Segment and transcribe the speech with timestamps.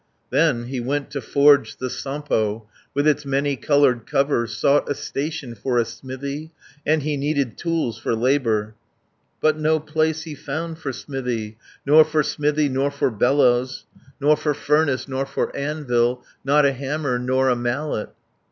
[0.31, 0.31] 280
[0.63, 5.53] Then he went to forge the Sampo, With its many coloured cover, Sought a station
[5.53, 6.51] for a smithy,
[6.87, 8.73] And he needed tools for labour;
[9.41, 13.85] But no place he found for smithy, Nor for smithy, nor for bellows,
[14.19, 18.09] Nor for furnace, nor for anvil, Not a hammer, nor a mallet.